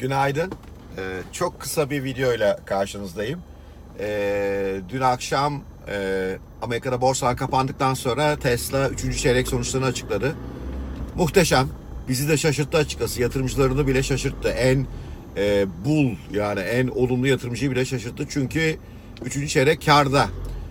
[0.00, 0.52] Günaydın.
[0.96, 3.40] Ee, çok kısa bir videoyla karşınızdayım.
[3.98, 9.18] Ee, dün akşam e, Amerika'da borsalar kapandıktan sonra Tesla 3.
[9.18, 10.34] çeyrek sonuçlarını açıkladı.
[11.16, 11.68] Muhteşem.
[12.08, 13.22] Bizi de şaşırttı açıkçası.
[13.22, 14.48] Yatırımcılarını bile şaşırttı.
[14.48, 14.86] En
[15.36, 18.26] e, bull yani en olumlu yatırımcıyı bile şaşırttı.
[18.28, 18.76] Çünkü
[19.24, 19.52] 3.
[19.52, 20.28] çeyrek karda.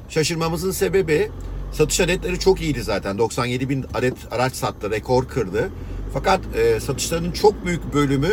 [0.09, 1.31] Şaşırmamızın sebebi
[1.71, 3.17] satış adetleri çok iyiydi zaten.
[3.17, 5.69] 97 bin adet araç sattı, rekor kırdı.
[6.13, 8.31] Fakat e, satışlarının çok büyük bölümü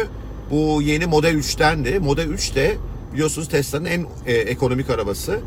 [0.51, 1.99] bu yeni Model 3'tendi.
[1.99, 2.77] Model 3 de
[3.13, 5.41] biliyorsunuz Tesla'nın en e, ekonomik arabası.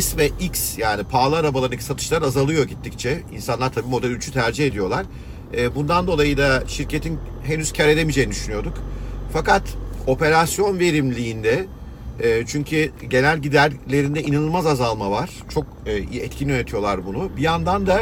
[0.00, 3.22] S ve X yani pahalı arabalardaki satışlar azalıyor gittikçe.
[3.32, 5.06] İnsanlar tabii Model 3'ü tercih ediyorlar.
[5.56, 8.74] E, bundan dolayı da şirketin henüz kar edemeyeceğini düşünüyorduk.
[9.32, 9.62] Fakat
[10.06, 11.66] operasyon verimliliğinde
[12.20, 15.30] e, çünkü genel giderlerinde inanılmaz azalma var.
[15.54, 17.30] Çok e, etkin yönetiyorlar bunu.
[17.36, 18.00] Bir yandan da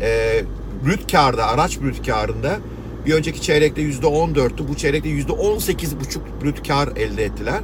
[0.00, 0.40] e,
[0.86, 2.58] brüt karda, araç brüt karında
[3.08, 4.68] bir önceki çeyrekte yüzde 14'tü.
[4.68, 7.60] Bu çeyrekte yüzde 18,5 brüt kar elde ettiler.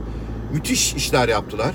[0.52, 1.74] Müthiş işler yaptılar.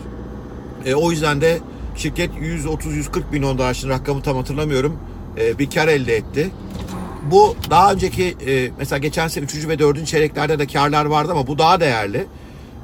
[0.86, 1.60] E, o yüzden de
[1.96, 4.98] şirket 130-140 milyon dolar şimdi rakamı tam hatırlamıyorum.
[5.38, 6.50] E, bir kar elde etti.
[7.32, 9.68] Bu daha önceki e, mesela geçen sene 3.
[9.68, 10.08] ve 4.
[10.08, 12.26] çeyreklerde de karlar vardı ama bu daha değerli.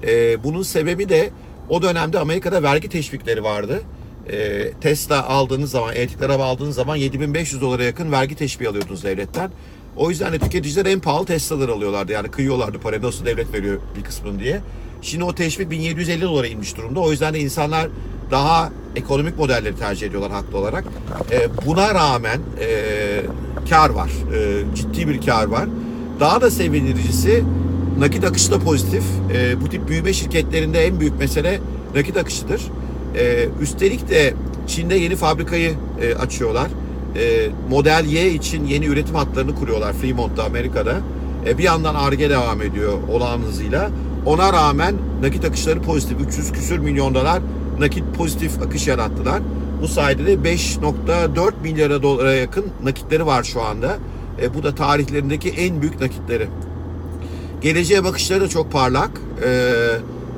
[0.07, 1.29] E, bunun sebebi de
[1.69, 3.81] o dönemde Amerika'da vergi teşvikleri vardı.
[4.31, 9.51] E, Tesla aldığınız zaman, elektrikli araba aldığınız zaman 7500 dolara yakın vergi teşviği alıyordunuz devletten.
[9.97, 12.11] O yüzden de tüketiciler en pahalı Tesla'ları alıyorlardı.
[12.11, 14.61] Yani kıyıyorlardı parayı nasıl devlet veriyor bir kısmını diye.
[15.01, 16.99] Şimdi o teşvik 1750 dolara inmiş durumda.
[16.99, 17.87] O yüzden de insanlar
[18.31, 20.83] daha ekonomik modelleri tercih ediyorlar haklı olarak.
[21.31, 23.21] E, buna rağmen e,
[23.69, 24.09] kar var.
[24.35, 25.65] E, ciddi bir kar var.
[26.19, 27.43] Daha da sevindiricisi
[27.99, 29.03] nakit akışı da pozitif.
[29.33, 31.59] E, bu tip büyüme şirketlerinde en büyük mesele
[31.95, 32.61] nakit akışıdır.
[33.17, 34.33] E, üstelik de
[34.67, 36.67] Çin'de yeni fabrikayı e, açıyorlar.
[37.15, 40.95] E, Model Y için yeni üretim hatlarını kuruyorlar Fremont'ta Amerika'da.
[41.47, 43.89] E, bir yandan ARGE devam ediyor olağan hızıyla.
[44.25, 46.21] Ona rağmen nakit akışları pozitif.
[46.27, 47.41] 300 küsür milyon dolar
[47.79, 49.41] nakit pozitif akış yarattılar.
[49.81, 53.97] Bu sayede de 5.4 milyara dolara yakın nakitleri var şu anda.
[54.41, 56.47] E, bu da tarihlerindeki en büyük nakitleri.
[57.61, 59.11] Geleceğe bakışları da çok parlak.
[59.45, 59.71] E,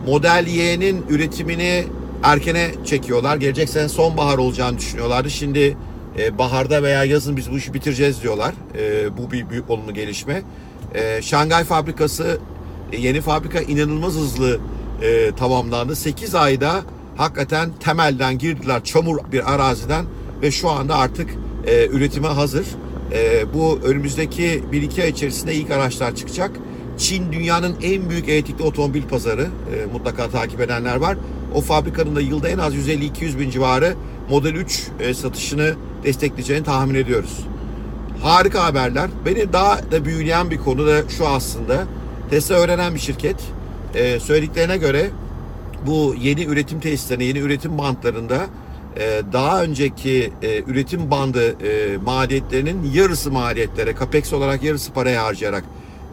[0.08, 1.86] Model Y'nin üretimini
[2.24, 3.38] erkene çekiyorlar.
[3.38, 5.30] Gelecek sene sonbahar olacağını düşünüyorlardı.
[5.30, 5.78] Şimdi
[6.18, 8.54] e, baharda veya yazın biz bu işi bitireceğiz diyorlar.
[8.78, 10.42] E, bu bir büyük olumlu gelişme.
[10.94, 12.38] E, Şangay fabrikası
[12.92, 14.60] e, yeni fabrika inanılmaz hızlı
[15.02, 15.96] e, tamamlandı.
[15.96, 16.82] 8 ayda
[17.18, 20.06] hakikaten temelden girdiler çamur bir araziden
[20.42, 21.30] ve şu anda artık
[21.68, 22.66] e, üretime hazır.
[23.14, 26.52] E, bu önümüzdeki 1-2 ay içerisinde ilk araçlar çıkacak.
[26.98, 29.42] Çin dünyanın en büyük elektrikli otomobil pazarı.
[29.44, 31.18] E, mutlaka takip edenler var.
[31.56, 33.96] O fabrikanın da yılda en az 150-200 bin civarı
[34.30, 37.40] Model 3 e, satışını destekleyeceğini tahmin ediyoruz.
[38.22, 39.10] Harika haberler.
[39.26, 41.84] Beni daha da büyüleyen bir konu da şu aslında.
[42.30, 43.36] Tesla öğrenen bir şirket.
[43.96, 45.10] E, söylediklerine göre
[45.86, 48.48] bu yeni üretim tesislerine, yeni üretim bantlarında
[49.00, 55.64] e, daha önceki e, üretim bandı e, maliyetlerinin yarısı maliyetlere, capex olarak yarısı paraya harcayarak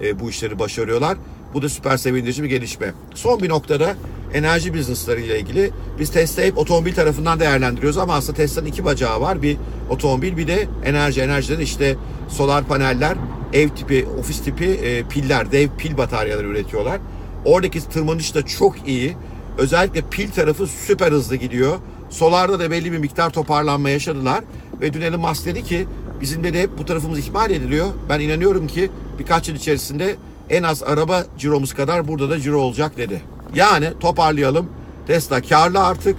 [0.02, 1.18] e, bu işleri başarıyorlar.
[1.54, 2.92] Bu da süper sevindirici bir gelişme.
[3.14, 3.94] Son bir noktada
[4.34, 9.20] enerji businessları ile ilgili biz Tesla hep otomobil tarafından değerlendiriyoruz ama aslında Tesla'nın iki bacağı
[9.20, 9.42] var.
[9.42, 9.56] Bir
[9.90, 11.20] otomobil bir de enerji.
[11.20, 11.96] Enerjiden işte
[12.28, 13.16] solar paneller,
[13.52, 17.00] ev tipi, ofis tipi e, piller, dev pil bataryaları üretiyorlar.
[17.44, 19.16] Oradaki tırmanış da çok iyi.
[19.58, 21.76] Özellikle pil tarafı süper hızlı gidiyor.
[22.10, 24.44] Solarda da belli bir miktar toparlanma yaşadılar.
[24.80, 25.86] Ve dün Elon Musk dedi ki
[26.20, 27.86] bizim de hep bu tarafımız ihmal ediliyor.
[28.08, 30.16] Ben inanıyorum ki birkaç yıl içerisinde
[30.50, 33.22] en az araba ciromuz kadar burada da ciro olacak dedi.
[33.54, 34.68] Yani toparlayalım.
[35.06, 36.16] Tesla karlı artık.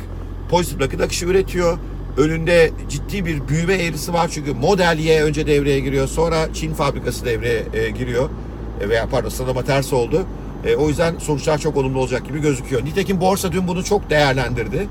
[0.50, 1.78] Pozitif nakit akışı üretiyor.
[2.18, 6.08] Önünde ciddi bir büyüme eğrisi var çünkü Model Y önce devreye giriyor.
[6.08, 8.30] Sonra Çin fabrikası devreye e, giriyor.
[8.82, 10.26] E, veya pardon sıralama ters oldu.
[10.66, 12.86] E, o yüzden sonuçlar çok olumlu olacak gibi gözüküyor.
[12.86, 14.88] Nitekim borsa dün bunu çok değerlendirdi.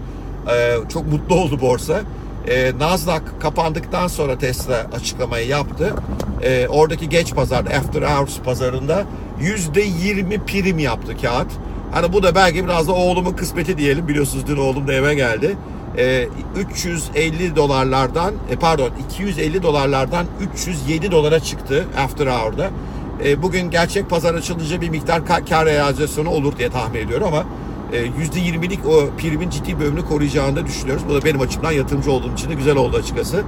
[0.56, 2.00] E, çok mutlu oldu borsa.
[2.48, 5.94] E, Nasdaq kapandıktan sonra Tesla açıklamayı yaptı.
[6.42, 9.04] E, oradaki geç pazarda, after hours pazarında
[9.40, 11.48] %20 prim yaptı kağıt.
[11.92, 14.08] Hani bu da belki biraz da oğlumun kısmeti diyelim.
[14.08, 15.56] Biliyorsunuz dün oğlum da eve geldi.
[15.98, 16.28] E,
[16.74, 22.70] 350 dolarlardan, e, pardon 250 dolarlardan 307 dolara çıktı after hour'da.
[23.24, 27.44] E, bugün gerçek pazar açılınca bir miktar kar realizasyonu olur diye tahmin ediyorum ama
[27.92, 31.04] %20'lik o primin ciddi bölümünü koruyacağını da düşünüyoruz.
[31.08, 33.42] Bu da benim açımdan yatırımcı olduğum için de güzel oldu açıkçası.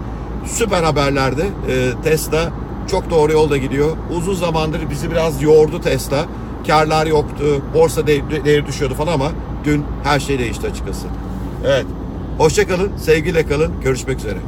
[0.46, 1.46] Süper haberlerdi.
[1.68, 2.52] E, Tesla
[2.90, 3.96] çok doğru yolda gidiyor.
[4.16, 6.26] Uzun zamandır bizi biraz yordu Tesla.
[6.66, 9.30] Karlar yoktu, borsa değeri düşüyordu falan ama
[9.64, 11.06] dün her şey değişti açıkçası.
[11.66, 11.86] Evet.
[12.38, 13.72] Hoşçakalın, sevgiyle kalın.
[13.84, 14.38] Görüşmek üzere.